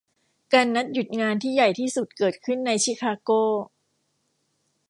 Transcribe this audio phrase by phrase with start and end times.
[0.53, 3.29] การนัดหยุดงานที่ใหญ่ที่สุดเกิดขึ้นในชิคาโก